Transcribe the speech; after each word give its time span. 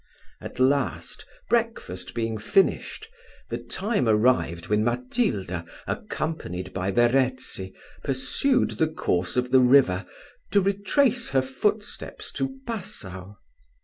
At 0.41 0.59
last, 0.59 1.27
breakfast 1.47 2.15
being 2.15 2.39
finished, 2.39 3.07
the 3.51 3.59
time 3.59 4.07
arrived 4.07 4.65
when 4.65 4.83
Matilda, 4.83 5.63
accompanied 5.85 6.73
by 6.73 6.89
Verezzi, 6.89 7.75
pursued 8.03 8.71
the 8.71 8.87
course 8.87 9.37
of 9.37 9.51
the 9.51 9.61
river, 9.61 10.07
to 10.53 10.59
retrace 10.59 11.29
her 11.29 11.41
footsteps 11.43 12.31
to 12.31 12.55
Passau. 12.65 13.35